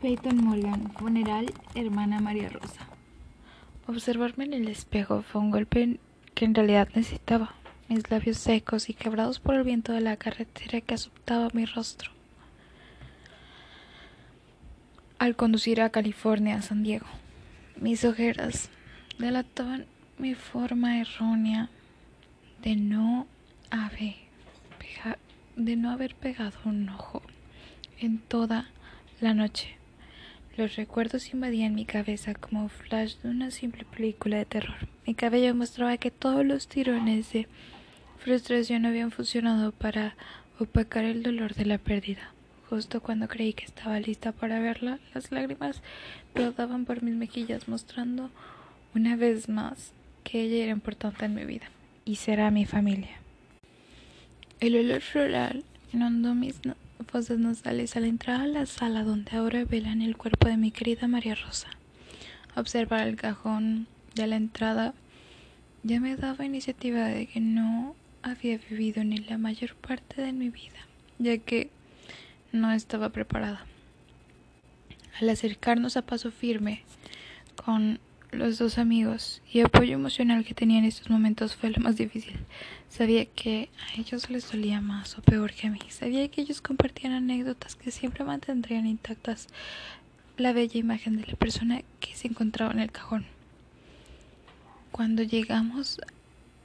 [0.00, 2.86] Peyton Morgan, funeral, hermana María Rosa.
[3.88, 5.98] Observarme en el espejo fue un golpe
[6.34, 7.54] que en realidad necesitaba.
[7.88, 12.12] Mis labios secos y quebrados por el viento de la carretera que azotaba mi rostro.
[15.18, 17.06] Al conducir a California, a San Diego,
[17.80, 18.70] mis ojeras
[19.18, 19.86] delataban
[20.18, 21.70] mi forma errónea
[22.62, 23.26] de no
[25.56, 27.22] de no haber pegado un ojo
[27.98, 28.70] en toda
[29.20, 29.77] la noche.
[30.58, 34.88] Los recuerdos invadían mi cabeza como flash de una simple película de terror.
[35.06, 37.46] Mi cabello mostraba que todos los tirones de
[38.18, 40.16] frustración habían funcionado para
[40.58, 42.32] opacar el dolor de la pérdida.
[42.68, 45.80] Justo cuando creí que estaba lista para verla, las lágrimas
[46.34, 48.28] rodaban por mis mejillas, mostrando
[48.96, 49.92] una vez más
[50.24, 51.70] que ella era importante en mi vida
[52.04, 53.20] y será mi familia.
[54.58, 56.56] El olor floral inundó mis
[57.08, 61.08] fosas nasales al entrar a la sala donde ahora velan el cuerpo de mi querida
[61.08, 61.68] María Rosa.
[62.54, 64.94] Observar el cajón de la entrada
[65.82, 70.50] ya me daba iniciativa de que no había vivido ni la mayor parte de mi
[70.50, 70.86] vida,
[71.18, 71.70] ya que
[72.52, 73.64] no estaba preparada.
[75.20, 76.82] Al acercarnos a paso firme
[77.64, 78.00] con
[78.30, 82.36] los dos amigos y apoyo emocional que tenía en estos momentos fue lo más difícil.
[82.88, 85.80] Sabía que a ellos les dolía más o peor que a mí.
[85.88, 89.48] Sabía que ellos compartían anécdotas que siempre mantendrían intactas
[90.36, 93.24] la bella imagen de la persona que se encontraba en el cajón.
[94.92, 96.00] Cuando llegamos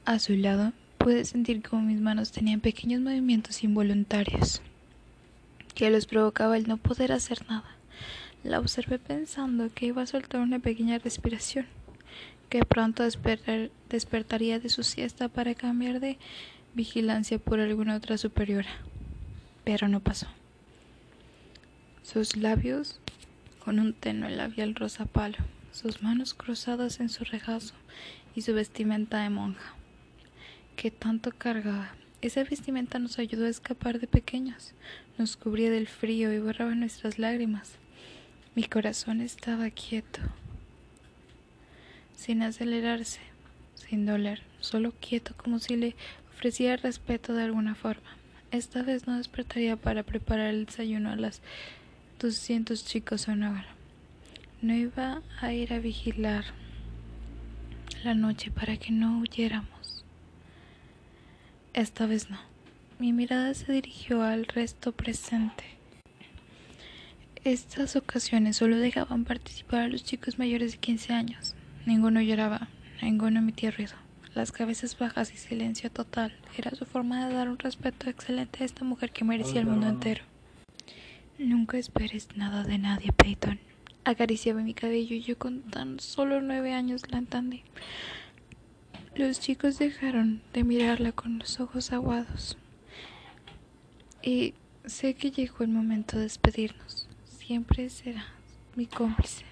[0.04, 4.62] a su lado, pude sentir como mis manos tenían pequeños movimientos involuntarios
[5.74, 7.76] que los provocaba el no poder hacer nada.
[8.44, 11.64] La observé pensando que iba a soltar una pequeña respiración,
[12.50, 13.02] que pronto
[13.88, 16.18] despertaría de su siesta para cambiar de
[16.74, 18.68] vigilancia por alguna otra superiora.
[19.64, 20.26] Pero no pasó.
[22.02, 23.00] Sus labios
[23.64, 25.38] con un tenue labial rosa palo,
[25.72, 27.74] sus manos cruzadas en su regazo
[28.36, 29.74] y su vestimenta de monja,
[30.76, 31.94] que tanto cargaba.
[32.20, 34.74] Esa vestimenta nos ayudó a escapar de pequeños,
[35.16, 37.78] nos cubría del frío y borraba nuestras lágrimas.
[38.54, 40.20] Mi corazón estaba quieto,
[42.14, 43.18] sin acelerarse,
[43.74, 45.96] sin doler, solo quieto como si le
[46.32, 48.16] ofreciera respeto de alguna forma.
[48.52, 51.42] Esta vez no despertaría para preparar el desayuno a las
[52.20, 53.66] doscientos chicos en hora.
[54.62, 56.44] No iba a ir a vigilar
[58.04, 60.04] la noche para que no huyéramos.
[61.72, 62.38] Esta vez no.
[63.00, 65.64] Mi mirada se dirigió al resto presente.
[67.44, 71.54] Estas ocasiones solo dejaban participar a los chicos mayores de 15 años.
[71.84, 72.68] Ninguno lloraba,
[73.02, 73.92] ninguno emitía ruido.
[74.34, 78.64] Las cabezas bajas y silencio total era su forma de dar un respeto excelente a
[78.66, 80.22] esta mujer que merecía el mundo entero.
[81.38, 83.60] Nunca esperes nada de nadie, Peyton.
[84.04, 87.62] Acariciaba mi cabello y yo con tan solo nueve años la entendí.
[89.16, 92.56] Los chicos dejaron de mirarla con los ojos aguados.
[94.22, 94.54] Y
[94.86, 97.03] sé que llegó el momento de despedirnos.
[97.46, 98.24] Siempre serás
[98.74, 99.44] mi cómplice.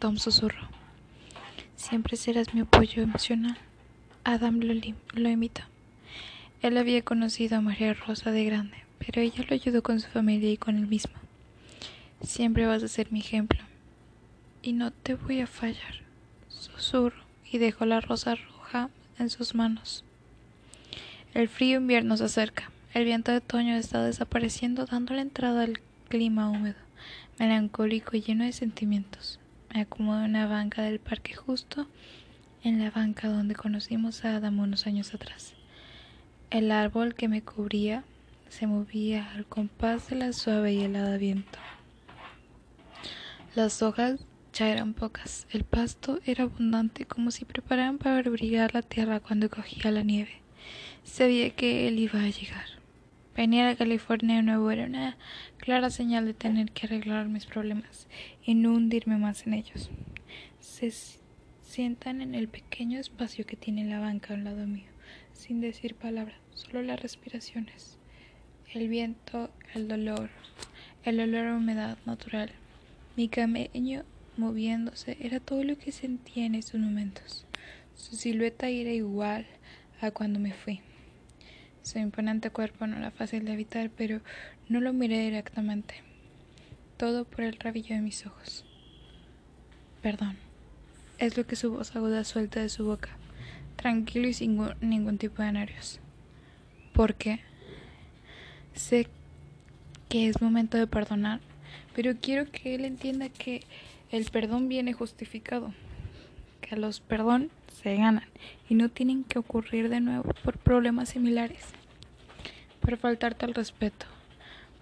[0.00, 0.66] Tom susurró.
[1.76, 3.56] Siempre serás mi apoyo emocional.
[4.24, 4.74] Adam lo,
[5.12, 5.62] lo imitó.
[6.60, 10.50] Él había conocido a María Rosa de grande, pero ella lo ayudó con su familia
[10.50, 11.14] y con él mismo.
[12.20, 13.60] Siempre vas a ser mi ejemplo.
[14.60, 16.00] Y no te voy a fallar.
[16.48, 20.02] Susurro y dejó la rosa roja en sus manos.
[21.32, 22.72] El frío invierno se acerca.
[22.92, 25.78] El viento de otoño está desapareciendo, dando la entrada al
[26.14, 26.76] clima húmedo
[27.40, 29.40] melancólico y lleno de sentimientos.
[29.74, 31.88] Me acomodo en una banca del parque justo
[32.62, 35.54] en la banca donde conocimos a Adam unos años atrás.
[36.50, 38.04] El árbol que me cubría
[38.48, 41.58] se movía al compás de la suave y helada viento.
[43.56, 44.20] Las hojas
[44.52, 49.50] ya eran pocas, el pasto era abundante como si prepararan para abrigar la tierra cuando
[49.50, 50.42] cogía la nieve.
[51.02, 52.84] Sabía que él iba a llegar.
[53.36, 55.16] Venir a California de nuevo era una
[55.64, 58.06] clara señal de tener que arreglar mis problemas
[58.44, 59.88] y no hundirme más en ellos.
[60.60, 60.92] Se
[61.62, 64.90] sientan en el pequeño espacio que tiene la banca al lado mío,
[65.32, 67.96] sin decir palabra, solo las respiraciones,
[68.74, 70.28] el viento, el dolor,
[71.02, 72.50] el olor a humedad natural.
[73.16, 74.02] Mi camello
[74.36, 77.46] moviéndose era todo lo que sentía en estos momentos.
[77.94, 79.46] Su silueta era igual
[80.02, 80.82] a cuando me fui.
[81.84, 84.22] Su imponente cuerpo no era fácil de evitar, pero
[84.70, 85.96] no lo miré directamente.
[86.96, 88.64] Todo por el rabillo de mis ojos.
[90.00, 90.38] Perdón.
[91.18, 93.10] Es lo que su voz aguda suelta de su boca,
[93.76, 96.00] tranquilo y sin ningún tipo de nervios.
[96.94, 97.40] Porque
[98.72, 99.06] sé
[100.08, 101.40] que es momento de perdonar,
[101.94, 103.62] pero quiero que él entienda que
[104.10, 105.74] el perdón viene justificado,
[106.64, 107.50] que los perdón
[107.82, 108.28] se ganan
[108.68, 111.66] y no tienen que ocurrir de nuevo por problemas similares,
[112.80, 114.06] por faltarte al respeto,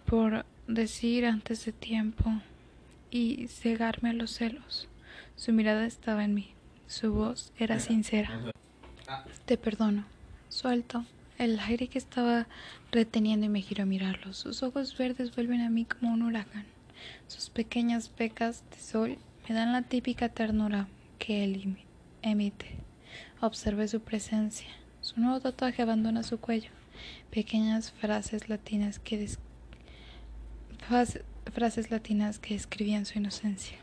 [0.06, 2.40] por decir antes de tiempo
[3.10, 4.88] y cegarme a los celos.
[5.34, 6.52] Su mirada estaba en mí,
[6.86, 8.30] su voz era sincera.
[9.44, 10.04] Te perdono.
[10.48, 11.04] Suelto
[11.38, 12.46] el aire que estaba
[12.92, 14.32] reteniendo y me giro a mirarlo.
[14.34, 16.66] Sus ojos verdes vuelven a mí como un huracán.
[17.26, 19.18] Sus pequeñas pecas de sol
[19.48, 20.86] me dan la típica ternura
[21.22, 21.76] que él
[22.20, 22.66] emite.
[23.40, 24.66] Observé su presencia.
[25.00, 26.70] Su nuevo tatuaje abandona su cuello.
[27.30, 29.28] Pequeñas frases latinas que
[31.52, 33.78] frases latinas que describían su inocencia.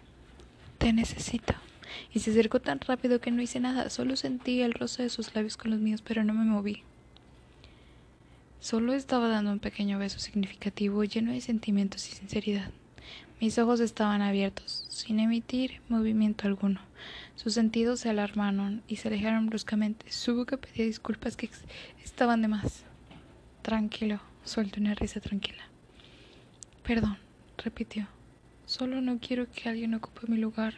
[0.80, 1.54] Te necesito.
[2.14, 3.90] Y se acercó tan rápido que no hice nada.
[3.90, 6.84] Solo sentí el roce de sus labios con los míos, pero no me moví.
[8.60, 12.72] Solo estaba dando un pequeño beso significativo, lleno de sentimientos y sinceridad.
[13.40, 16.82] Mis ojos estaban abiertos, sin emitir movimiento alguno.
[17.36, 20.12] Sus sentidos se alarmaron y se alejaron bruscamente.
[20.12, 21.50] Su boca pedía disculpas que
[22.04, 22.84] estaban de más.
[23.62, 25.64] Tranquilo, suelto una risa tranquila.
[26.84, 27.18] Perdón,
[27.58, 28.08] repitió.
[28.66, 30.76] Solo no quiero que alguien ocupe mi lugar,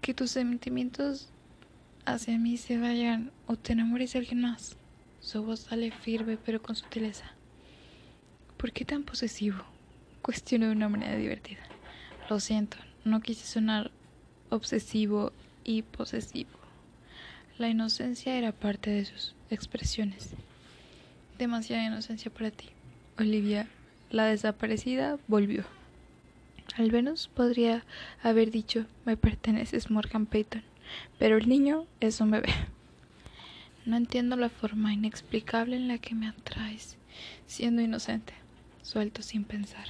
[0.00, 1.30] que tus sentimientos
[2.06, 4.76] hacia mí se vayan o te enamores de alguien más.
[5.20, 7.32] Su voz sale firme pero con sutileza.
[8.56, 9.71] ¿Por qué tan posesivo?
[10.22, 11.60] Cuestionó de una manera divertida.
[12.30, 13.90] Lo siento, no quise sonar
[14.50, 15.32] obsesivo
[15.64, 16.50] y posesivo.
[17.58, 20.30] La inocencia era parte de sus expresiones.
[21.38, 22.68] Demasiada inocencia para ti.
[23.18, 23.68] Olivia,
[24.10, 25.64] la desaparecida, volvió.
[26.76, 27.84] Al menos podría
[28.22, 30.62] haber dicho, me perteneces Morgan Payton,
[31.18, 32.52] pero el niño es un bebé.
[33.84, 36.96] No entiendo la forma inexplicable en la que me atraes,
[37.46, 38.32] siendo inocente,
[38.82, 39.86] suelto sin pensar.